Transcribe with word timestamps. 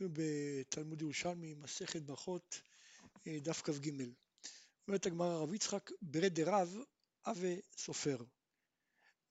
אנחנו 0.00 0.14
בתלמוד 0.14 1.02
ירושלמי, 1.02 1.54
מסכת 1.54 2.02
ברכות, 2.02 2.60
אה, 3.26 3.38
דף 3.42 3.62
כ"ג. 3.62 3.90
אומרת 4.88 5.06
הגמרא 5.06 5.42
רב 5.42 5.54
יצחק, 5.54 5.90
ברד 6.02 6.34
דרב, 6.34 6.76
אבי 7.26 7.60
סופר. 7.76 8.16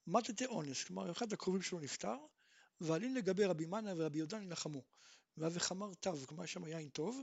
מתתי 0.07 0.45
אונס, 0.45 0.83
כלומר 0.83 1.11
אחד 1.11 1.33
הקרובים 1.33 1.61
שלו 1.61 1.79
נפטר, 1.79 2.15
ועלין 2.81 3.13
לגבי 3.13 3.45
רבי 3.45 3.65
מנה 3.65 3.93
ורבי 3.97 4.17
יהודה 4.17 4.39
נלחמו. 4.39 4.83
ואבי 5.37 5.59
חמר 5.59 5.93
תו, 5.93 6.13
כלומר 6.27 6.45
שם 6.45 6.67
יין 6.67 6.89
טוב, 6.89 7.21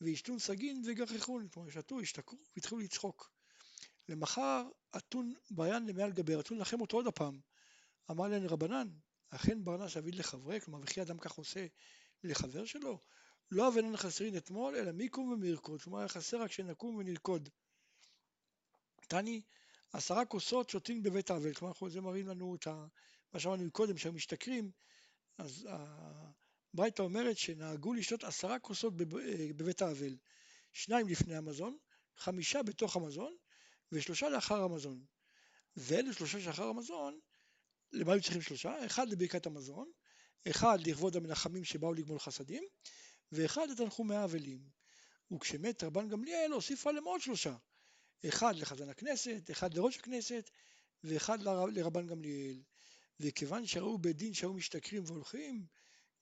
וישתון 0.00 0.38
סגין 0.38 0.82
וגחכון, 0.86 1.48
כלומר 1.48 1.70
שתו, 1.70 2.00
השתכרו 2.00 2.38
והתחילו 2.56 2.80
לצחוק. 2.80 3.30
למחר 4.08 4.68
אתון 4.96 5.34
בעיין 5.50 5.86
למעל 5.86 6.12
גבי, 6.12 6.34
רצו 6.34 6.54
לנחם 6.54 6.80
אותו 6.80 6.96
עוד 6.96 7.06
הפעם. 7.06 7.40
אמר 8.10 8.28
להם 8.28 8.46
רבנן, 8.46 8.88
אכן 9.30 9.64
ברנש 9.64 9.96
אביד 9.96 10.14
לחברי, 10.14 10.60
כלומר 10.60 10.80
וכי 10.82 11.02
אדם 11.02 11.18
כך 11.18 11.32
עושה 11.32 11.66
לחבר 12.24 12.64
שלו? 12.64 12.98
לא 13.50 13.68
אבנן 13.68 13.96
חסרין 13.96 14.36
אתמול, 14.36 14.76
אלא 14.76 14.92
מיקום 14.92 15.32
ומרקוד, 15.32 15.82
כלומר 15.82 15.98
היה 15.98 16.08
חסר 16.08 16.42
רק 16.42 16.52
שנקום 16.52 16.96
ונרקוד. 16.96 17.48
תני, 19.08 19.42
עשרה 19.92 20.24
כוסות 20.24 20.70
שותים 20.70 21.02
בבית 21.02 21.30
האבל, 21.30 21.54
כלומר 21.54 21.74
זה 21.88 22.00
מראים 22.00 22.28
לנו 22.28 22.54
את 22.54 22.66
מה 23.32 23.40
שאמרנו 23.40 23.70
קודם, 23.70 23.98
שהם 23.98 24.14
משתכרים, 24.14 24.70
אז 25.38 25.68
הברייתא 26.72 27.02
אומרת 27.02 27.38
שנהגו 27.38 27.94
לשתות 27.94 28.24
עשרה 28.24 28.58
כוסות 28.58 28.94
בבית 29.56 29.82
האבל, 29.82 30.16
שניים 30.72 31.08
לפני 31.08 31.36
המזון, 31.36 31.76
חמישה 32.16 32.62
בתוך 32.62 32.96
המזון 32.96 33.36
ושלושה 33.92 34.28
לאחר 34.28 34.62
המזון. 34.62 35.04
ואלה 35.76 36.12
שלושה 36.12 36.40
שאחר 36.40 36.64
המזון 36.64 37.20
למה 37.92 38.12
היו 38.12 38.22
צריכים 38.22 38.42
שלושה? 38.42 38.86
אחד 38.86 39.08
לברכת 39.08 39.46
המזון, 39.46 39.90
אחד 40.50 40.78
לכבוד 40.86 41.16
המנחמים 41.16 41.64
שבאו 41.64 41.94
לגמול 41.94 42.18
חסדים, 42.18 42.64
ואחד 43.32 43.66
לתנחומי 43.70 44.14
האבלים. 44.14 44.68
וכשמת 45.32 45.84
רבן 45.84 46.08
גמליאל 46.08 46.52
הוסיף 46.52 46.86
עליהם 46.86 47.04
עוד 47.04 47.20
שלושה, 47.20 47.56
אחד 48.28 48.56
לחזן 48.56 48.88
הכנסת, 48.88 49.50
אחד 49.50 49.74
לראש 49.74 49.98
הכנסת, 49.98 50.50
ואחד 51.04 51.42
לרבן 51.72 52.06
גמליאל. 52.06 52.62
וכיוון 53.20 53.66
שראו 53.66 53.98
בית 53.98 54.16
דין 54.16 54.34
שהיו 54.34 54.52
משתכרים 54.54 55.02
והולכים, 55.06 55.66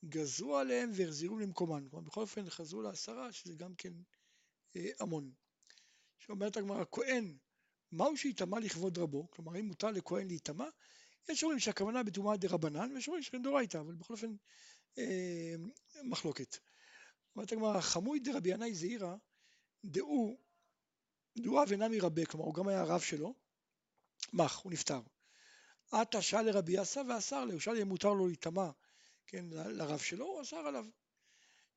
גזרו 0.04 0.56
עליהם 0.56 0.90
והחזירו 0.94 1.38
למקומן. 1.38 1.88
כלומר, 1.90 2.04
בכל 2.06 2.20
אופן 2.20 2.50
חזרו 2.50 2.82
לעשרה, 2.82 3.32
שזה 3.32 3.54
גם 3.54 3.74
כן 3.74 3.92
אה, 4.76 4.90
המון. 5.00 5.32
שאומרת 6.18 6.56
הגמרא, 6.56 6.84
כהן, 6.92 7.36
מהו 7.92 8.16
שיטמע 8.16 8.60
לכבוד 8.60 8.98
רבו? 8.98 9.30
כלומר, 9.30 9.60
אם 9.60 9.64
מותר 9.64 9.90
לכהן 9.90 10.26
להיטמע, 10.26 10.68
יש 11.28 11.42
אומרים 11.42 11.58
שהכוונה 11.58 12.02
בטומאה 12.02 12.36
דה 12.36 12.48
רבנן, 12.48 12.92
ויש 12.94 13.08
אומרים 13.08 13.22
שדאורייתא, 13.22 13.78
אבל 13.78 13.94
בכל 13.94 14.14
אופן 14.14 14.34
אה, 14.98 15.54
מחלוקת. 16.04 16.56
אומרת 17.36 17.52
הגמרא, 17.52 17.80
חמוי 17.80 18.20
דרבי 18.20 18.48
ינאי 18.48 18.74
זעירא, 18.74 19.14
דאו, 19.84 20.36
דאו 21.38 21.62
אב 21.62 21.70
אינם 21.70 21.90
מרבה, 21.90 22.26
כלומר 22.26 22.46
הוא 22.46 22.54
גם 22.54 22.68
היה 22.68 22.80
הרב 22.80 23.00
שלו, 23.00 23.34
מח, 24.32 24.60
הוא 24.62 24.72
נפטר. 24.72 25.00
עתה 25.92 26.22
שאל 26.22 26.42
לרבי 26.42 26.80
יסא 26.80 27.02
ואסר 27.08 27.44
לו, 27.44 27.60
שאל 27.60 27.80
אם 27.80 27.88
מותר 27.88 28.12
לו 28.12 28.26
להיטמע, 28.26 28.70
כן, 29.26 29.44
לרב 29.50 29.98
שלו, 29.98 30.26
הוא 30.26 30.42
אסר 30.42 30.56
עליו. 30.56 30.86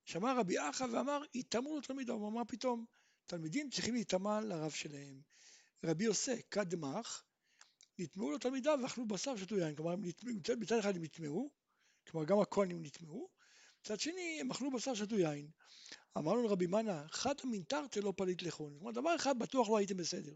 שמע 0.06 0.34
רבי 0.34 0.56
אחא 0.70 0.84
ואמר, 0.84 1.22
יטמעו 1.34 1.76
לו 1.76 1.82
תלמידו, 1.82 2.14
הוא 2.14 2.28
אמר 2.28 2.42
פתאום, 2.48 2.86
תלמידים 3.26 3.70
צריכים 3.70 3.94
להיטמע 3.94 4.42
לרב 4.42 4.72
שלהם. 4.72 5.22
רבי 5.84 6.04
יוסי, 6.04 6.42
קדמח, 6.42 7.24
נטמעו 8.00 8.32
לו 8.32 8.38
תלמידיו 8.38 8.80
ואכלו 8.84 9.08
בשר 9.08 9.34
ושתו 9.36 9.58
יין, 9.58 9.76
כלומר 9.76 9.96
מצד 10.58 10.78
אחד 10.80 10.96
הם 10.96 11.04
נטמעו, 11.04 11.50
כלומר 12.08 12.26
גם 12.26 12.40
הכהנים 12.40 12.86
נטמעו, 12.86 13.30
מצד 13.82 14.00
שני 14.00 14.38
הם 14.42 14.52
אכלו 14.52 14.72
בשר 14.72 14.92
ושתו 14.92 15.16
יין. 15.16 15.50
אמרנו 16.18 16.44
לרבי 16.44 16.68
מנה, 16.68 17.06
חד 17.12 17.36
מינתרתי 17.44 18.02
לא 18.02 18.14
פליט 18.18 18.42
לחון, 18.42 18.76
כלומר 18.78 18.92
דבר 18.92 19.16
אחד 19.16 19.40
בטוח 19.40 19.70
לא 19.70 19.78
הייתם 19.78 19.98
בסדר. 19.98 20.34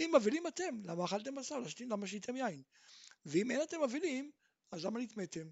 אם 0.00 0.16
אבלים 0.16 0.46
אתם, 0.46 0.82
למה 0.84 1.04
אכלתם 1.04 1.34
בשר? 1.34 1.58
למה 1.80 2.06
שתיתם 2.06 2.36
יין? 2.36 2.62
ואם 3.26 3.50
אין 3.50 3.62
אתם 3.62 3.82
אבלים, 3.82 4.30
אז 4.70 4.84
למה 4.84 5.00
נטמאתם? 5.00 5.48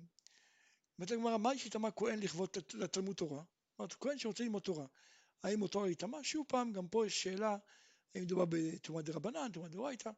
אומרת 0.98 1.10
הגמרא, 1.10 1.36
מה 1.36 1.54
יש 1.54 1.64
איתמה 1.64 1.90
כהן 1.90 2.20
לכבוד 2.20 2.48
לתלמוד 2.74 3.16
תורה? 3.16 3.42
זאת 3.78 3.94
כהן 3.94 4.18
שרוצה 4.18 4.44
ללמוד 4.44 4.62
תורה, 4.62 4.86
האם 5.42 5.58
מותר 5.58 5.78
להיטמע? 5.78 6.18
שוב 6.22 6.46
פעם, 6.48 6.72
גם 6.72 6.88
פה 6.88 7.06
יש 7.06 7.22
שאלה, 7.22 7.56
האם 8.14 8.22
מדובר 8.22 8.44
בתרומה 8.48 9.02
דרבנן, 9.02 9.48
תרומה 9.52 9.68
דאורייתא. 9.68 10.10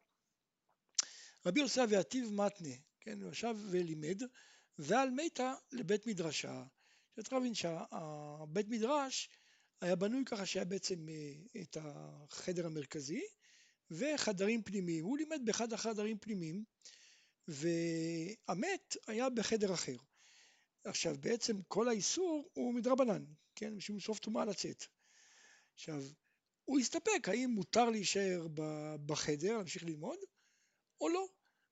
רבי 1.45 1.59
יוסי 1.59 1.83
אביעתיב 1.83 2.31
מתנה, 2.33 2.75
כן, 3.01 3.21
הוא 3.21 3.31
ישב 3.31 3.55
ולימד, 3.69 4.21
ועל 4.77 5.09
מתה 5.09 5.53
לבית 5.71 6.07
מדרשה. 6.07 6.63
צריך 7.15 7.33
להבין 7.33 7.53
שהבית 7.53 8.67
מדרש 8.67 9.29
היה 9.81 9.95
בנוי 9.95 10.23
ככה 10.25 10.45
שהיה 10.45 10.65
בעצם 10.65 11.09
אה, 11.09 11.61
את 11.61 11.77
החדר 11.81 12.65
המרכזי 12.65 13.21
וחדרים 13.91 14.63
פנימיים. 14.63 15.05
הוא 15.05 15.17
לימד 15.17 15.41
באחד 15.45 15.73
החדרים 15.73 16.17
פנימיים 16.17 16.63
והמת 17.47 18.97
היה 19.07 19.29
בחדר 19.29 19.73
אחר. 19.73 19.97
עכשיו 20.83 21.15
בעצם 21.19 21.61
כל 21.67 21.89
האיסור 21.89 22.49
הוא 22.53 22.73
מדרבנן, 22.73 23.25
כן, 23.55 23.73
משום 23.73 23.99
סוף 23.99 24.19
טומאה 24.19 24.45
לצאת. 24.45 24.85
עכשיו, 25.73 26.03
הוא 26.65 26.79
הסתפק 26.79 27.29
האם 27.29 27.49
מותר 27.49 27.89
להישאר 27.89 28.47
בחדר, 29.05 29.57
להמשיך 29.57 29.83
ללמוד, 29.83 30.17
או 31.01 31.09
לא. 31.09 31.27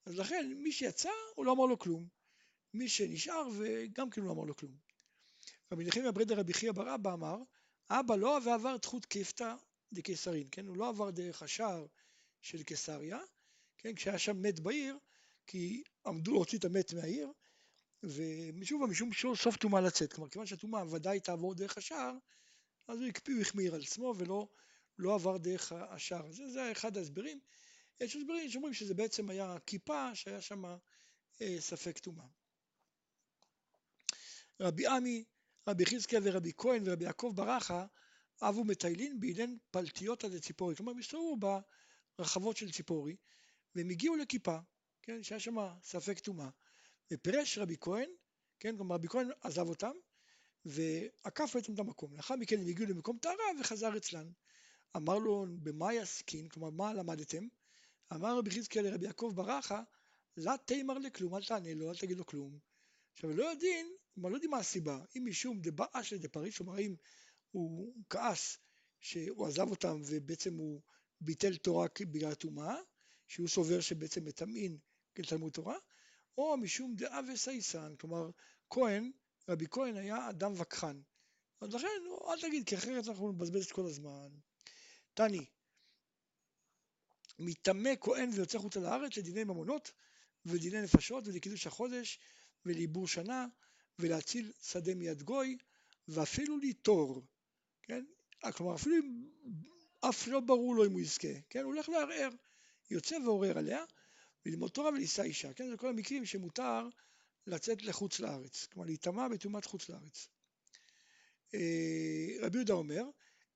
אז 0.06 0.20
לכן 0.20 0.54
מי 0.58 0.72
שיצא 0.72 1.10
הוא 1.36 1.46
לא 1.46 1.52
אמר 1.52 1.66
לו 1.66 1.80
כלום. 1.80 2.08
מי 2.74 2.90
שנשאר 2.90 3.48
וגם 3.58 4.10
כן 4.10 4.22
לא 4.22 4.32
אמר 4.32 4.44
לו 4.44 4.56
כלום. 4.56 4.76
רבי 5.72 5.84
נחמיה 5.84 6.12
ברדר 6.12 6.40
רבי 6.40 6.54
חייא 6.54 6.72
בר 6.72 6.96
אבא 6.96 7.14
אמר, 7.14 7.38
אבא 7.90 8.16
לא 8.16 8.40
ועבר 8.46 8.76
את 8.76 8.86
חוט 8.86 9.06
כיפתא 9.06 9.56
דקיסרין, 9.94 10.48
כן? 10.52 10.68
הוא 10.68 10.78
לא 10.78 10.90
עבר 10.90 11.10
דרך 11.10 11.44
השער 11.44 11.86
של 12.42 12.64
קיסריה, 12.64 13.20
כן? 13.78 13.96
כשהיה 13.96 14.18
שם 14.18 14.42
מת 14.42 14.60
בעיר, 14.60 14.98
כי 15.48 15.84
עמדו 16.06 16.34
להוציא 16.34 16.58
את 16.58 16.66
המת 16.66 16.94
מהעיר, 16.94 17.32
מה, 18.80 18.88
משום 18.88 19.36
סוף 19.36 19.58
טומאה 19.58 19.82
לצאת. 19.82 20.14
כלומר, 20.14 20.30
כיוון 20.30 20.48
שהטומאה 20.48 20.94
ודאי 20.94 21.20
תעבור 21.20 21.56
דרך 21.56 21.78
השער, 21.78 22.14
אז 22.88 23.00
הוא 23.00 23.08
הקפיא, 23.08 23.38
והחמיר 23.38 23.76
על 23.76 23.82
עצמו 23.82 24.14
ולא 24.18 24.48
לא 24.98 25.16
עבר 25.16 25.38
דרך 25.38 25.72
השער. 25.72 26.32
זה, 26.32 26.50
זה 26.50 26.72
אחד 26.72 26.98
ההסברים. 26.98 27.40
יש 28.00 28.16
הסברים 28.16 28.50
שאומרים 28.50 28.74
שזה 28.74 28.94
בעצם 28.94 29.30
היה 29.30 29.58
כיפה 29.66 30.16
שהיה 30.16 30.42
שם 30.42 30.66
אה, 31.42 31.56
ספק 31.60 31.98
טומאה. 31.98 32.26
רבי 34.60 34.88
עמי, 34.88 35.24
רבי 35.68 35.86
חזקיה 35.86 36.20
ורבי 36.24 36.52
כהן 36.58 36.84
ורבי 36.86 37.06
יעקב 37.06 37.32
ברכה 37.36 37.86
אבו 38.42 38.64
מטיילין 38.64 39.20
באילן 39.20 39.56
פלטיות 39.72 40.24
עד 40.24 40.38
ציפורי, 40.38 40.76
כלומר 40.76 40.92
הם 40.92 41.00
הסתובבו 41.00 41.62
ברחבות 42.20 42.58
של 42.58 42.72
ציפורי 42.72 43.16
והם 43.76 43.90
הגיעו 43.90 44.16
לכיפה, 44.16 44.58
כן, 45.02 45.24
שהיה 45.24 45.40
שם 45.40 45.56
ספק 45.84 46.20
טומאה, 46.20 46.50
ופירש 47.12 47.58
רבי 47.58 47.76
כהן, 47.82 48.10
כן, 48.60 48.78
כלומר 48.78 48.96
רבי 48.96 49.08
כהן 49.08 49.30
עזב 49.42 49.68
אותם 49.68 49.92
ועקף 50.66 51.56
בעצם 51.56 51.74
את 51.74 51.80
המקום, 51.80 52.16
לאחר 52.16 52.36
מכן 52.36 52.60
הם 52.60 52.68
הגיעו 52.68 52.90
למקום 52.90 53.18
טהרה 53.18 53.46
וחזר 53.60 53.98
אצלן. 53.98 54.32
אמר 54.96 55.18
לו 55.18 55.46
במה 55.64 55.94
יסקין, 55.94 56.50
כלומר 56.50 56.70
מה 56.70 56.94
למדתם? 56.94 57.48
אמר 58.14 58.38
רבי 58.38 58.52
חזקיה 58.52 58.82
לרבי 58.82 59.06
יעקב 59.06 59.32
ברכה, 59.36 59.84
לה 60.38 60.56
תימר 60.66 60.98
לכלום, 60.98 61.36
אל 61.36 61.44
תענה 61.44 61.74
לו, 61.74 61.90
אל 61.90 61.98
תגיד 61.98 62.18
לו 62.18 62.26
כלום. 62.26 62.60
עכשיו 63.14 63.30
לא 63.30 63.44
יודעים, 63.44 63.88
כלומר 64.14 64.30
לא 64.30 64.36
יודעים 64.36 64.52
מה 64.52 64.58
הסיבה, 64.58 65.00
אם 65.18 65.26
משום 65.30 65.60
דבאש 65.62 66.14
לדפריש, 66.14 66.58
כלומר 66.58 66.80
אם 66.80 66.96
הוא 67.52 67.96
כעס 68.10 68.58
שהוא 69.00 69.48
עזב 69.48 69.70
אותם 69.70 70.02
ובעצם 70.06 70.54
הוא 70.54 70.82
ביטל 71.22 71.58
תורה 71.58 71.88
בגלל 72.02 72.32
הטומאה, 72.32 72.76
שהוא 73.28 73.48
סובר 73.48 73.82
שבעצם 73.82 74.26
מטמאין 74.26 74.78
כתלמוד 75.16 75.52
תורה, 75.54 75.78
או 76.38 76.58
משום 76.58 76.96
דעה 76.96 77.20
וסייסן, 77.34 77.96
כלומר 78.00 78.30
כהן, 78.70 79.12
רבי 79.50 79.66
כהן 79.72 79.98
היה 79.98 80.30
אדם 80.30 80.54
וכחן. 80.58 81.02
אז 81.62 81.74
לכן 81.74 81.88
אל 82.30 82.42
תגיד, 82.42 82.68
כי 82.68 82.76
אחרת 82.76 83.08
אנחנו 83.08 83.32
נבזבז 83.32 83.66
את 83.66 83.72
כל 83.72 83.86
הזמן. 83.86 84.30
תני, 85.14 85.46
מטמא 87.40 87.92
כהן 88.02 88.30
ויוצא 88.34 88.60
חוצה 88.60 88.80
לארץ 88.80 89.18
לדיני 89.18 89.44
ממונות 89.44 89.92
ודיני 90.46 90.82
נפשות 90.82 91.28
ולקידוש 91.28 91.68
החודש 91.68 92.20
ולעיבור 92.66 93.08
שנה 93.08 93.48
ולהציל 94.00 94.52
שדה 94.62 94.96
מיד 94.96 95.24
גוי 95.24 95.58
ואפילו 96.08 96.58
ליטור, 96.58 97.26
כן? 97.84 98.06
כלומר 98.54 98.76
אפילו 98.76 98.96
אם 98.96 99.30
אף 100.10 100.28
לא 100.28 100.40
ברור 100.40 100.76
לו 100.76 100.86
אם 100.86 100.92
הוא 100.92 101.02
יזכה, 101.02 101.42
כן? 101.50 101.60
הוא 101.60 101.74
הולך 101.74 101.90
לערער, 101.90 102.30
יוצא 102.90 103.16
ועורר 103.26 103.58
עליה 103.58 103.84
וללמוד 104.46 104.72
תורה 104.72 104.90
ולישא 104.90 105.22
אישה, 105.22 105.54
כן? 105.54 105.70
זה 105.70 105.78
כל 105.78 105.90
המקרים 105.90 106.26
שמותר 106.26 106.90
לצאת 107.48 107.84
לחוץ 107.84 108.20
לארץ, 108.20 108.66
כלומר 108.66 108.86
להיטמע 108.86 109.28
בטומאת 109.28 109.66
חוץ 109.66 109.90
לארץ. 109.90 110.28
אה, 111.54 112.28
רבי 112.42 112.58
יהודה 112.58 112.74
אומר 112.74 113.04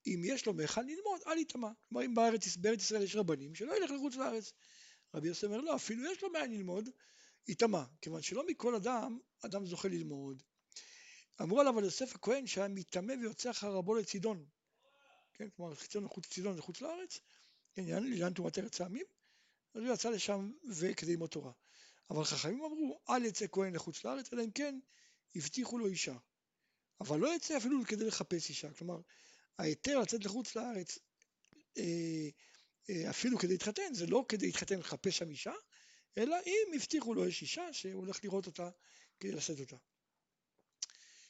אם 0.08 0.22
יש 0.26 0.46
לו 0.46 0.54
מהיכן 0.54 0.88
ללמוד, 0.88 1.22
אל 1.28 1.38
יטמע. 1.38 1.72
כלומר, 1.90 2.06
אם 2.06 2.16
בארץ, 2.16 2.56
בארץ 2.56 2.82
ישראל 2.82 3.02
יש 3.02 3.16
רבנים, 3.16 3.56
שלא 3.56 3.78
ילך 3.78 3.92
לחוץ 3.92 4.16
לארץ. 4.16 4.54
רבי 5.14 5.28
יוסף 5.28 5.44
אומר, 5.44 5.62
לא, 5.62 5.76
אפילו 5.76 6.12
יש 6.12 6.24
לו 6.24 6.30
מאין 6.30 6.52
ללמוד, 6.52 6.90
יטמע. 7.48 7.84
כיוון 8.02 8.22
שלא 8.22 8.48
מכל 8.48 8.76
אדם, 8.76 9.20
אדם 9.46 9.66
זוכה 9.66 9.88
ללמוד. 9.88 10.44
אמרו 11.42 11.60
עליו 11.60 11.78
על 11.78 11.84
יוסף 11.84 12.16
הכהן 12.16 12.48
שהיה 12.48 12.68
מטמא 12.68 13.14
ויוצא 13.22 13.52
אחר 13.52 13.72
רבו 13.72 13.96
לצידון. 13.96 14.46
כן, 15.34 15.50
כלומר 15.50 15.76
צידון 15.76 16.08
חוץ 16.08 16.28
צידון 16.28 16.56
זה 16.56 16.62
חוץ 16.62 16.82
לארץ, 16.82 17.20
כן, 17.74 17.84
לעניין 17.86 18.34
תרומת 18.34 18.58
ארץ 18.58 18.82
העמים, 18.82 19.06
אז 19.74 19.84
הוא 19.84 19.94
יצא 19.94 20.10
לשם 20.10 20.52
וכדי 20.80 21.12
ללמוד 21.12 21.30
תורה. 21.30 21.52
אבל 22.10 22.24
חכמים 22.24 22.64
אמרו, 22.64 23.00
אל 23.10 23.26
יצא 23.26 23.46
כהן 23.52 23.76
לחוץ 23.76 24.06
לארץ, 24.06 24.34
אלא 24.34 24.44
אם 24.44 24.52
כן 24.52 24.80
הבטיחו 25.36 25.78
לו 25.78 25.88
אישה. 25.88 26.16
אבל 27.02 27.20
לא 27.20 27.36
יצא 27.36 27.58
אפילו 27.58 27.86
כדי 27.88 28.06
לחפש 28.06 28.50
אישה. 28.50 28.74
כלומר, 28.74 29.00
ההיתר 29.58 30.00
לצאת 30.00 30.26
לחוץ 30.26 30.56
לארץ, 30.56 30.98
אה, 31.78 32.30
אה, 32.90 33.10
אפילו 33.10 33.38
כדי 33.38 33.52
להתחתן, 33.52 33.94
זה 33.94 34.08
לא 34.08 34.26
כדי 34.30 34.46
להתחתן 34.46 34.80
לחפש 34.80 35.18
שם 35.18 35.30
אישה, 35.30 35.54
אלא 36.18 36.38
אם 36.46 36.74
הבטיחו 36.76 37.14
לו 37.14 37.28
יש 37.28 37.42
אישה 37.42 37.74
שהוא 37.74 37.94
הולך 37.94 38.24
לראות 38.24 38.46
אותה 38.46 38.70
כדי 39.20 39.32
לשאת 39.32 39.60
אותה. 39.60 39.76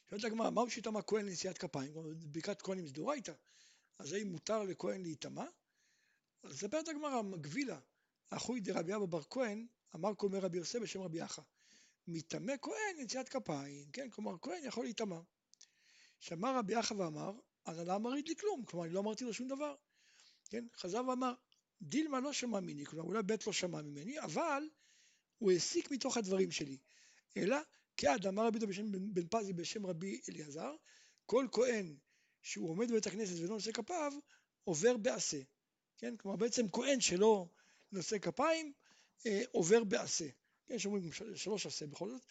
שואלת 0.09 0.23
הגמרא, 0.23 0.49
מהו 0.49 0.69
שיטמע 0.69 1.01
כהן 1.01 1.25
לנשיאת 1.25 1.57
כפיים? 1.57 1.93
ברכת 2.21 2.61
כהנים 2.61 2.87
זה 2.87 2.93
דאורייתא, 2.93 3.33
אז 3.99 4.13
האם 4.13 4.27
מותר 4.27 4.63
לכהן 4.63 5.01
להיטמע? 5.01 5.45
אז 6.43 6.51
מספרת 6.51 6.87
הגמרא, 6.87 7.21
מגבילה, 7.21 7.79
אחוי 8.29 8.59
דרבי 8.59 8.95
אבא 8.95 9.05
בר 9.05 9.23
כהן, 9.29 9.67
אמר 9.95 10.09
אומר 10.21 10.39
רבי 10.39 10.57
יוסף 10.57 10.79
בשם 10.79 11.01
רבי 11.01 11.23
אחא, 11.23 11.41
מטמא 12.07 12.53
כהן 12.61 12.97
לנשיאת 12.99 13.29
כפיים, 13.29 13.91
כן, 13.91 14.09
כלומר 14.09 14.35
כהן 14.41 14.65
יכול 14.65 14.83
להיטמע. 14.83 15.19
שמע 16.19 16.59
רבי 16.59 16.79
אחא 16.79 16.93
ואמר, 16.93 17.31
הנהלה 17.69 17.95
אמרית 17.95 18.29
לי 18.29 18.35
כלום, 18.35 18.65
כלומר 18.65 18.85
אני 18.85 18.93
לא 18.93 18.99
אמרתי 18.99 19.23
לו 19.23 19.33
שום 19.33 19.47
דבר, 19.47 19.75
כן, 20.49 20.65
חזר 20.75 21.01
ואמר, 21.07 21.33
דילמה 21.81 22.19
לא 22.19 22.33
שמע 22.33 22.59
ממני, 22.59 22.85
כלומר 22.85 23.05
אולי 23.05 23.23
בית 23.23 23.47
לא 23.47 23.53
שמע 23.53 23.81
ממני, 23.81 24.19
אבל 24.19 24.63
הוא 25.37 25.51
הסיק 25.51 25.91
מתוך 25.91 26.17
הדברים 26.17 26.51
שלי, 26.51 26.77
אלא 27.37 27.57
כעד 27.97 28.25
אמר 28.27 28.47
רבי 28.47 28.59
דוד 28.59 28.75
בן 29.13 29.27
פזי 29.27 29.53
בשם 29.53 29.85
רבי 29.85 30.21
אליעזר, 30.29 30.75
כל 31.25 31.47
כהן 31.51 31.95
שהוא 32.41 32.69
עומד 32.69 32.91
בבית 32.91 33.07
הכנסת 33.07 33.39
ולא 33.39 33.49
נושא 33.49 33.71
כפיו, 33.71 34.13
עובר 34.63 34.97
בעשה. 34.97 35.41
כן? 35.97 36.17
כלומר 36.17 36.37
בעצם 36.37 36.69
כהן 36.69 37.01
שלא 37.01 37.47
נושא 37.91 38.19
כפיים, 38.19 38.73
אה, 39.25 39.41
עובר 39.51 39.83
בעשה. 39.83 40.27
כן, 40.67 40.79
שאומרים 40.79 41.11
שלוש 41.35 41.65
עשה 41.65 41.87
בכל 41.87 42.09
זאת, 42.09 42.21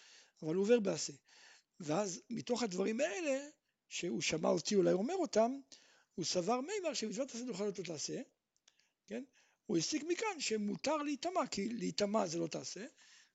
אבל 0.43 0.55
הוא 0.55 0.62
עובר 0.62 0.81
בעשה. 0.81 1.12
ואז 1.81 2.23
מתוך 2.31 2.62
הדברים 2.62 3.00
האלה, 3.00 3.49
שהוא 3.88 4.20
שמע 4.20 4.49
אותי 4.49 4.75
אולי 4.75 4.93
אומר 4.93 5.14
אותם, 5.14 5.61
הוא 6.14 6.25
סבר 6.25 6.61
מימר 6.61 6.94
שמצוות 6.94 7.31
עשה 7.31 7.46
תוכל 7.46 7.64
להיות 7.64 7.81
תעשה, 7.81 8.20
כן? 9.06 9.25
הוא 9.67 9.76
הסיק 9.76 10.02
מכאן 10.08 10.40
שמותר 10.40 10.96
להיטמע, 10.96 11.46
כי 11.46 11.69
להיטמע 11.69 12.26
זה 12.26 12.38
לא 12.38 12.46
תעשה, 12.46 12.87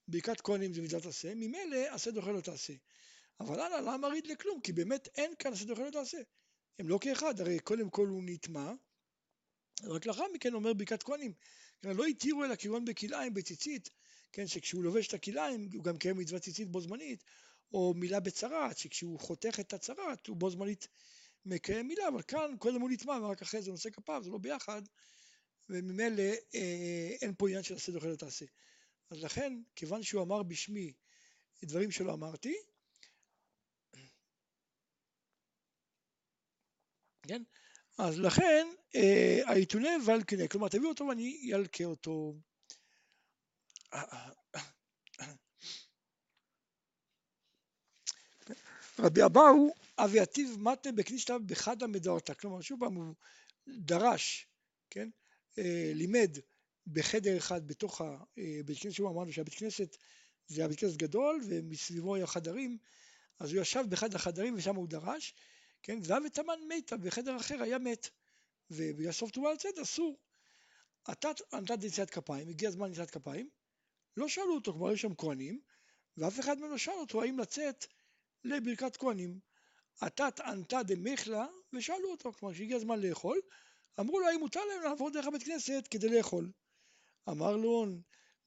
ברכת 0.07 0.41
כהנים 0.41 0.73
זה 0.73 0.81
מצוות 0.81 1.05
עשה, 1.05 1.35
ממילא 1.35 1.77
עשה 1.89 2.11
דוחה 2.11 2.31
לא 2.31 2.41
תעשה. 2.41 2.73
אבל 3.39 3.59
הלאה, 3.59 3.81
למה 3.81 4.07
ריד 4.07 4.27
לכלום? 4.27 4.61
כי 4.61 4.71
באמת 4.71 5.07
אין 5.15 5.33
כאן 5.39 5.53
עשה 5.53 5.65
דוחה 5.65 5.83
לא 5.83 5.89
תעשה. 5.89 6.17
הם 6.79 6.89
לא 6.89 6.97
כאחד, 7.01 7.41
הרי 7.41 7.59
קודם 7.59 7.89
כל 7.89 8.07
הוא 8.07 8.23
נטמע, 8.25 8.71
רק 9.83 10.05
לאחר 10.05 10.25
מכן 10.33 10.53
אומר 10.53 10.73
ברכת 10.73 11.03
כהנים. 11.03 11.33
לא 11.83 12.05
התירו 12.05 12.43
אלא 12.43 12.55
כגון 12.55 12.85
בכלאיים, 12.85 13.33
בציצית, 13.33 13.89
כן, 14.31 14.47
שכשהוא 14.47 14.83
לובש 14.83 15.07
את 15.07 15.13
הכלאיים 15.13 15.69
הוא 15.73 15.83
גם 15.83 15.97
קיים 15.97 16.17
מצוות 16.17 16.41
ציצית 16.41 16.67
בו 16.69 16.81
זמנית, 16.81 17.23
או 17.73 17.93
מילה 17.93 18.19
בצרת, 18.19 18.77
שכשהוא 18.77 19.19
חותך 19.19 19.59
את 19.59 19.73
הצרת 19.73 20.27
הוא 20.27 20.37
בו 20.37 20.49
זמנית 20.49 20.87
מקיים 21.45 21.87
מילה, 21.87 22.07
אבל 22.07 22.21
כאן 22.21 22.55
קודם 22.59 22.81
הוא 22.81 22.89
נטמע 22.89 23.13
ורק 23.13 23.41
אחרי 23.41 23.61
זה 23.61 23.69
הוא 23.69 23.73
נושא 23.73 23.89
כפיו, 23.89 24.23
זה 24.23 24.29
לא 24.29 24.37
ביחד, 24.37 24.81
וממילא 25.69 26.23
אה, 26.55 27.15
אין 27.21 27.33
פה 27.37 27.47
עניין 27.47 27.63
של 27.63 27.75
עשה 27.75 27.91
דוחה 27.91 28.07
לא 28.07 28.15
תעשה. 28.15 28.45
אז 29.11 29.23
לכן, 29.23 29.61
כיוון 29.75 30.03
שהוא 30.03 30.23
אמר 30.23 30.43
בשמי 30.43 30.93
דברים 31.63 31.91
שלא 31.91 32.13
אמרתי, 32.13 32.55
כן? 37.27 37.43
אז 37.97 38.19
לכן 38.19 38.67
העיתוני 39.45 39.87
אה, 39.87 39.95
ולקנה, 40.05 40.47
כלומר 40.47 40.67
תביאו 40.67 40.89
אותו 40.89 41.05
ואני 41.05 41.39
ילקה 41.43 41.83
אותו. 41.83 42.33
רבי 49.03 49.25
אבאו 49.25 49.73
אביתיב 49.97 50.55
מטה 50.59 50.91
בכניסתיו 50.91 51.41
בחדה 51.45 51.87
מדרתה, 51.87 52.33
כלומר 52.33 52.61
שוב 52.61 52.79
פעם 52.79 52.95
הוא 52.95 53.13
דרש, 53.67 54.47
כן, 54.89 55.09
אה, 55.57 55.91
לימד 55.95 56.37
בחדר 56.87 57.37
אחד 57.37 57.67
בתוך 57.67 58.01
הבית 58.01 58.79
כנסת, 58.79 58.95
שהוא 58.95 59.09
אמרנו 59.09 59.31
שהבית 59.31 59.53
כנסת 59.53 59.97
זה 60.47 60.61
היה 60.61 60.67
בית 60.67 60.79
כנסת 60.79 60.97
גדול 60.97 61.41
ומסביבו 61.47 62.15
היה 62.15 62.27
חדרים, 62.27 62.77
אז 63.39 63.53
הוא 63.53 63.61
ישב 63.61 63.83
באחד 63.89 64.15
החדרים 64.15 64.55
ושם 64.57 64.75
הוא 64.75 64.87
דרש, 64.87 65.33
כן, 65.83 66.03
זהב 66.03 66.23
ותמן 66.25 66.59
מתה, 66.67 66.97
בחדר 66.97 67.37
אחר 67.37 67.61
היה 67.61 67.77
מת, 67.77 68.09
ובגלל 68.71 69.11
סוף 69.11 69.31
תרומה 69.31 69.53
לצאת 69.53 69.79
אסור. 69.81 70.17
אתה 71.11 71.29
נתת 71.53 71.83
נשיאת 71.83 72.09
כפיים, 72.09 72.49
הגיע 72.49 72.69
הזמן 72.69 72.91
נשיאת 72.91 73.11
כפיים, 73.11 73.49
לא 74.17 74.27
שאלו 74.27 74.55
אותו, 74.55 74.71
כלומר 74.71 74.87
היו 74.87 74.97
שם 74.97 75.15
כהנים, 75.15 75.61
ואף 76.17 76.39
אחד 76.39 76.59
מהם 76.59 76.71
לא 76.71 76.77
שאל 76.77 76.93
אותו 76.93 77.21
האם 77.21 77.39
לצאת 77.39 77.85
לברכת 78.43 78.97
כהנים. 78.97 79.39
אתה 80.07 80.27
ענתה 80.45 80.83
דמכלה 80.83 81.45
ושאלו 81.73 82.11
אותו, 82.11 82.33
כלומר 82.33 82.55
שהגיע 82.55 82.75
הזמן 82.75 82.99
לאכול, 82.99 83.41
אמרו 83.99 84.19
לו 84.19 84.27
האם 84.27 84.39
מותר 84.39 84.59
להם 84.65 84.83
לעבור 84.83 85.09
דרך 85.09 85.27
הבית 85.27 85.43
כנסת 85.43 85.87
כדי 85.91 86.09
לאכול. 86.09 86.51
אמר 87.29 87.57
לו, 87.57 87.85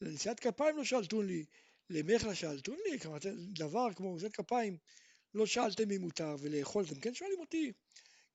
לנשיאת 0.00 0.40
כפיים 0.40 0.76
לא 0.76 0.84
שאלתון 0.84 1.26
לי, 1.26 1.44
למחלה 1.90 2.34
שאלתון 2.34 2.76
לי, 2.86 3.00
כלומר 3.00 3.18
דבר 3.58 3.92
כמו 3.94 4.16
נשיאת 4.16 4.36
כפיים 4.36 4.78
לא 5.34 5.46
שאלתם 5.46 5.90
אם 5.90 6.00
מותר 6.00 6.36
ולאכול 6.40 6.84
אתם 6.84 7.00
כן 7.00 7.14
שואלים 7.14 7.40
אותי, 7.40 7.72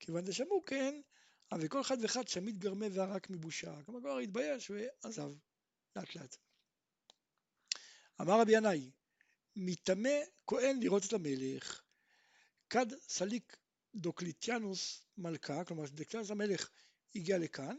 כיוון 0.00 0.24
דשמעו 0.24 0.64
כן, 0.64 1.00
אבל 1.52 1.68
כל 1.68 1.80
אחד 1.80 1.96
ואחד 2.02 2.28
שמית 2.28 2.58
גרמה 2.58 2.86
וערק 2.92 3.30
מבושה, 3.30 3.82
כלומר 3.86 4.00
כבר 4.00 4.18
התבייש 4.18 4.70
ועזב 4.70 5.32
לאט 5.96 6.14
לאט. 6.14 6.36
אמר 8.20 8.40
רבי 8.40 8.56
ינאי, 8.56 8.90
מטמא 9.56 10.18
כהן 10.46 10.80
לראות 10.80 11.04
את 11.04 11.12
המלך, 11.12 11.82
כד 12.70 12.86
סליק 13.08 13.56
דוקליטיאנוס 13.94 15.06
מלכה, 15.18 15.64
כלומר 15.64 15.84
דקליטיאנוס 15.86 16.30
המלך 16.30 16.70
הגיע 17.14 17.38
לכאן, 17.38 17.76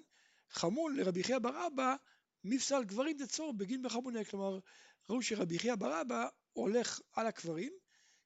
חמון 0.50 0.96
לרבי 0.96 1.24
חייא 1.24 1.40
בר 1.40 1.68
אבא 1.68 1.96
מפסל 2.44 2.84
גברים 2.84 3.18
דצור 3.18 3.54
בגין 3.54 3.82
בחמונה, 3.82 4.24
כלומר 4.24 4.60
ראו 5.10 5.22
שרבי 5.22 5.60
חייא 5.60 5.76
בר 5.76 6.02
אבא 6.02 6.28
הולך 6.54 7.00
על 7.14 7.28
הקברים, 7.28 7.74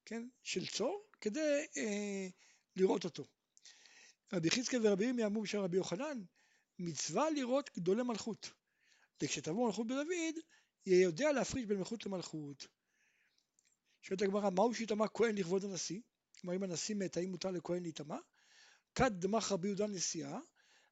כן, 0.06 0.28
של 0.44 0.68
צור, 0.68 1.04
כדי 1.22 1.66
אה, 1.78 2.28
לראות 2.76 3.06
אותו. 3.06 3.28
רבי 4.34 4.52
חזקאל 4.52 4.88
ורבי 4.88 5.06
ירמיה 5.06 5.26
אמרו 5.26 5.42
בשם 5.42 5.60
רבי 5.60 5.78
יוחנן, 5.78 6.22
מצווה 6.80 7.30
לראות 7.30 7.70
גדולי 7.78 8.04
מלכות. 8.04 8.52
וכשתבוא 9.22 9.68
מלכות 9.68 9.88
בדוד, 9.88 10.36
יהיה 10.86 11.04
יודע 11.04 11.32
להפריש 11.32 11.66
בין 11.66 11.78
מלכות 11.78 12.06
למלכות. 12.06 12.68
שואלת 14.08 14.22
הגמרא, 14.22 14.50
מהו 14.50 14.74
שיטמע 14.74 15.08
כהן 15.08 15.36
לכבוד 15.36 15.64
הנשיא? 15.64 16.02
כלומר, 16.40 16.56
אם 16.56 16.64
הנשיא 16.64 16.96
מת, 16.96 17.18
האם 17.18 17.30
מותר 17.30 17.52
לכהן 17.52 17.82
להיטמע? 17.84 18.18
כד 18.96 19.12
דמך 19.20 19.52
רבי 19.52 19.68
יהודה 19.68 19.88
נשיאה, 19.88 20.40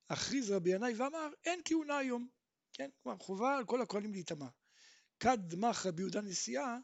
הכריז 0.10 0.52
רבי 0.52 0.70
ינאי 0.70 0.94
ואמר, 0.94 1.30
אין 1.46 1.60
כהונה 1.66 1.98
היום. 1.98 2.28
כן, 2.74 2.90
כלומר 3.04 3.18
חובה 3.18 3.58
על 3.58 3.66
כל 3.66 3.82
הכהנים 3.82 4.12
להיטמע. 4.12 4.48
כד 5.20 5.38
דמך 5.42 5.86
רבי 5.86 6.02
יהודה 6.02 6.22
נשיאה, 6.22 6.78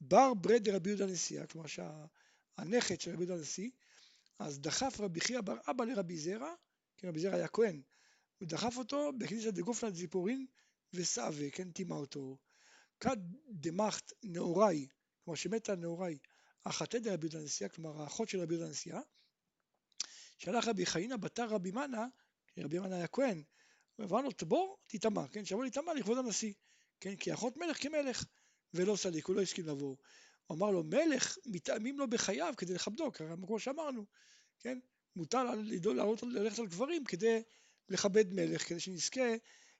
בר 0.00 0.34
ברד 0.34 0.68
רבי 0.68 0.90
יהודה 0.90 1.06
נשיאה, 1.06 1.46
כלומר 1.46 1.66
שהנכד 1.66 3.00
של 3.00 3.10
רבי 3.10 3.24
יהודה 3.24 3.40
נשיא, 3.42 3.70
אז 4.38 4.60
דחף 4.60 5.00
רבי 5.00 5.20
חייא 5.20 5.40
בר 5.40 5.56
אבא 5.70 5.84
לרבי 5.84 6.18
זרע, 6.18 6.54
כן, 6.96 7.08
רבי 7.08 7.20
זרע 7.20 7.34
היה 7.34 7.48
כהן, 7.48 7.82
הוא 8.38 8.48
דחף 8.48 8.76
אותו 8.76 9.10
בכניסת 9.18 9.52
דגופנה 9.52 9.92
ציפורין 9.92 10.46
וסעווה, 10.92 11.50
כן, 11.50 11.70
טימא 11.70 11.94
אותו. 11.94 12.38
כד 13.00 13.16
דמחת 13.48 14.12
נעורי, 14.22 14.86
כלומר 15.24 15.36
שמתה 15.36 15.74
נעורי, 15.74 16.18
אחת 16.64 16.94
עד 16.94 17.08
רבי 17.08 17.28
נשיאה, 17.44 17.68
כלומר 17.68 18.02
האחות 18.02 18.28
של 18.28 18.40
רבי 18.40 18.56
נשיאה, 18.56 19.00
שלח 20.38 20.68
רבי 20.68 20.86
חיינה 20.86 21.16
בתר 21.16 21.48
רבי 21.48 21.70
מנה 21.70 22.06
רבי 22.58 22.76
יוחנן 22.76 22.92
היה 22.92 23.06
כהן, 23.06 23.42
הוא 23.96 24.06
אמר 24.06 24.20
לו 24.20 24.30
תבוא 24.30 24.76
תטמא, 24.86 25.26
כן, 25.32 25.44
שיבוא 25.44 25.64
להיטמע 25.64 25.94
לכבוד 25.94 26.18
הנשיא, 26.18 26.52
כן, 27.00 27.16
כי 27.16 27.32
אחות 27.32 27.56
מלך 27.56 27.82
כמלך, 27.82 28.24
ולא 28.74 28.96
סליק, 28.96 29.26
הוא 29.26 29.36
לא 29.36 29.42
הסכים 29.42 29.66
לבוא. 29.66 29.96
הוא 30.46 30.56
אמר 30.56 30.70
לו 30.70 30.84
מלך 30.84 31.38
מתאמים 31.46 31.98
לו 31.98 32.10
בחייו 32.10 32.54
כדי 32.56 32.74
לכבדו, 32.74 33.12
כמו 33.12 33.60
שאמרנו, 33.60 34.04
כן, 34.60 34.78
מותר 35.16 35.44
לעלות, 35.84 36.22
ללכת 36.22 36.58
על 36.58 36.66
גברים 36.66 37.04
כדי 37.04 37.42
לכבד 37.88 38.32
מלך, 38.32 38.68
כדי 38.68 38.80
שנזכה, 38.80 39.34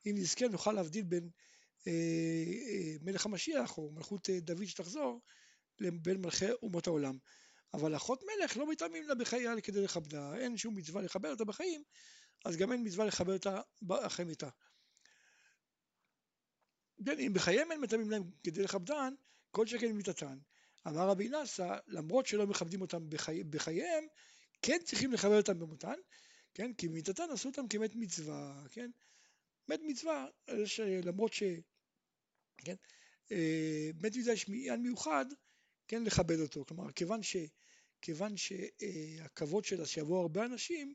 אם 0.06 0.14
נזכה 0.16 0.48
נוכל 0.48 0.72
להבדיל 0.72 1.04
בין 1.04 1.30
מלך 3.00 3.26
המשיח 3.26 3.78
או 3.78 3.90
מלכות 3.90 4.30
אה, 4.30 4.40
דוד 4.40 4.64
שתחזור 4.64 5.20
בין 5.80 6.20
מלכי 6.20 6.52
אומות 6.62 6.86
העולם. 6.86 7.18
אבל 7.74 7.96
אחות 7.96 8.22
מלך 8.22 8.56
לא 8.56 8.70
מתאמים 8.70 9.08
לה 9.08 9.14
בחייה 9.14 9.60
כדי 9.60 9.84
לכבדה, 9.84 10.36
אין 10.36 10.56
שום 10.56 10.74
מצווה 10.74 11.02
לכבד 11.02 11.30
אותה 11.30 11.44
בחיים, 11.44 11.82
אז 12.44 12.56
גם 12.56 12.72
אין 12.72 12.86
מצווה 12.86 13.06
לכבד 13.06 13.32
אותה 13.32 13.60
אחרי 13.90 14.24
מיתה. 14.24 14.48
כן, 17.06 17.18
אם 17.18 17.32
בחייהם 17.34 17.72
אין 17.72 17.80
מטמאים 17.80 18.10
להם 18.10 18.22
כדי 18.42 18.62
לכבדן, 18.62 19.14
כל 19.50 19.66
שכן 19.66 19.92
מיתתן. 19.92 20.38
אמר 20.86 21.08
רבי 21.08 21.28
נאסא, 21.28 21.76
למרות 21.86 22.26
שלא 22.26 22.46
מכבדים 22.46 22.80
אותם 22.80 23.10
בחי... 23.10 23.44
בחייהם, 23.44 24.04
כן 24.62 24.78
צריכים 24.84 25.12
לכבד 25.12 25.36
אותם 25.36 25.58
במותן, 25.58 25.94
כן? 26.54 26.72
כי 26.74 26.88
במיתתן 26.88 27.30
עשו 27.30 27.48
אותם 27.48 27.68
כמת 27.68 27.90
מצווה, 27.94 28.64
כן? 28.70 28.90
מת 29.68 29.80
מצווה, 29.82 30.26
למרות 31.04 31.32
ש... 31.32 31.42
כן? 32.64 32.74
אה, 33.32 33.90
מת 33.94 34.16
מצווה 34.16 34.32
יש 34.32 34.48
עניין 34.48 34.82
מיוחד, 34.82 35.26
כן? 35.88 36.04
לכבד 36.04 36.40
אותו. 36.40 36.64
כלומר, 36.64 36.92
כיוון, 36.92 37.22
ש... 37.22 37.36
כיוון 38.02 38.34
שהכבוד 38.36 39.64
שלה 39.64 39.86
שיבואו 39.86 40.20
הרבה 40.20 40.44
אנשים, 40.44 40.94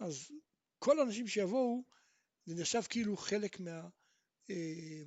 אז 0.00 0.30
כל 0.78 0.98
האנשים 0.98 1.28
שיבואו, 1.28 1.84
זה 2.46 2.54
נחשב 2.54 2.82
כאילו 2.88 3.16
חלק 3.16 3.60
מה... 3.60 3.88
אה, 4.50 5.02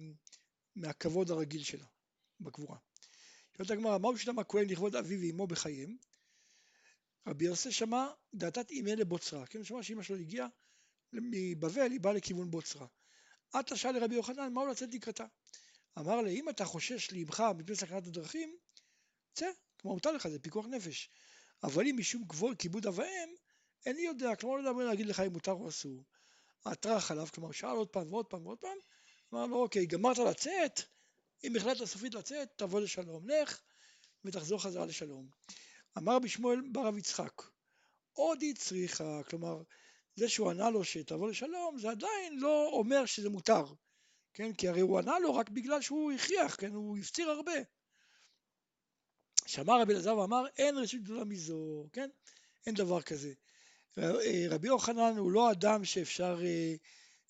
מהכבוד 0.76 1.32
הרגיל 1.32 1.64
שלה 1.64 1.86
בקבורה. 2.40 2.78
שואלת 3.58 3.72
הגמרא, 3.72 3.98
מהו 3.98 4.18
שלם 4.18 4.40
הכהן 4.40 4.70
לכבוד 4.70 4.96
אביו 4.96 5.20
ואמו 5.22 5.48
בחייהם? 5.48 5.98
רבי 7.28 7.46
יוסי 7.46 7.72
שמע 7.72 8.08
דעתת 8.34 8.72
אימי 8.72 8.96
לבוצרה, 8.96 9.46
כן, 9.46 9.60
הוא 9.60 9.66
שמע 9.66 9.84
שאמא 9.84 10.04
שלו 10.04 10.18
הגיעה 10.18 10.48
מבבל, 11.14 11.92
היא 11.92 12.00
באה 12.00 12.14
לכיוון 12.14 12.52
בוצרה. 12.52 12.88
עתה 13.54 13.78
שאל 13.78 13.92
לרבי 13.92 14.16
יוחנן, 14.16 14.54
מהו 14.54 14.68
לצאת 14.68 14.94
לקראתה? 14.94 15.26
אמר 16.00 16.22
לה, 16.22 16.30
אם 16.30 16.50
אתה 16.50 16.66
חושש 16.66 17.12
לאמך 17.12 17.44
מפני 17.58 17.76
סכנת 17.76 18.08
הדרכים, 18.08 18.58
צא, 19.34 19.46
כלומר 19.82 19.94
מותר 19.94 20.12
לך, 20.12 20.28
זה 20.28 20.40
פיקוח 20.40 20.66
נפש. 20.66 21.10
אבל 21.64 21.88
אם 21.88 21.96
משום 22.00 22.28
כבוד 22.28 22.58
כיבוד 22.58 22.88
אב 22.88 23.00
ואם, 23.00 23.36
איני 23.86 24.02
יודע, 24.02 24.36
כלומר 24.36 24.56
לא 24.56 24.70
יודע 24.70 24.84
להגיד 24.84 25.06
לך 25.06 25.20
אם 25.20 25.34
מותר 25.34 25.52
או 25.52 25.70
אסור. 25.70 26.04
עטרח 26.66 27.12
עליו, 27.12 27.28
כלומר 27.34 27.52
שאל 27.52 27.70
עוד 27.70 27.88
פעם 27.90 28.14
ועוד 28.14 28.26
פעם 28.26 28.46
ועוד 28.46 28.58
פעם, 28.58 28.78
אמר 29.34 29.46
לו, 29.46 29.64
אוקיי, 29.64 29.86
גמרת 29.86 30.18
לצאת? 30.18 30.82
אם 31.44 31.56
החלטת 31.56 31.86
סופית 31.86 32.14
לצאת, 32.14 32.50
תבוא 32.56 32.82
לשלום. 32.82 33.30
לך 33.30 33.62
ותחזור 34.26 34.62
חזרה 34.62 34.86
לשלום. 34.86 35.30
אמר 35.98 36.16
רבי 36.16 36.30
שמואל 36.30 36.62
בר 36.72 36.86
רב 36.86 36.98
יצחק, 36.98 37.42
עוד 38.14 38.42
היא 38.42 38.56
צריכה, 38.56 39.22
כלומר, 39.30 39.62
זה 40.16 40.30
שהוא 40.30 40.50
ענה 40.50 40.70
לו 40.70 40.84
שתבוא 40.84 41.30
לשלום, 41.30 41.78
זה 41.80 41.90
עדיין 41.90 42.40
לא 42.40 42.70
אומר 42.72 43.06
שזה 43.06 43.30
מותר, 43.30 43.66
כן? 44.34 44.54
כי 44.54 44.68
הרי 44.68 44.82
הוא 44.82 45.00
ענה 45.00 45.20
לו 45.20 45.36
רק 45.36 45.50
בגלל 45.50 45.82
שהוא 45.82 46.12
הכריח, 46.12 46.56
כן? 46.56 46.74
הוא 46.74 46.98
הפציר 46.98 47.30
הרבה. 47.30 47.52
שאמר 49.46 49.82
רבי 49.82 49.94
אלעזר 49.94 50.18
ואמר, 50.18 50.44
אין 50.58 50.78
רשות 50.78 51.02
גדולה 51.02 51.26
מזו, 51.26 51.88
כן? 51.94 52.10
אין 52.66 52.76
דבר 52.76 53.02
כזה. 53.02 53.34
רבי 54.50 54.68
יוחנן 54.68 55.18
הוא 55.18 55.32
לא 55.32 55.52
אדם 55.52 55.86
שאפשר 55.86 56.40
אה, 56.44 56.76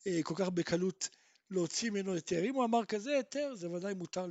אה, 0.08 0.24
כל 0.24 0.36
כך 0.38 0.50
בקלות 0.50 1.10
להוציא 1.50 1.89
ממנו 1.89 2.13
היתר. 2.13 2.43
אם 2.43 2.55
הוא 2.55 2.65
אמר 2.65 2.86
כזה 2.86 3.12
היתר, 3.15 3.55
זה 3.55 3.72
ודאי 3.72 3.93
מותר 3.93 4.25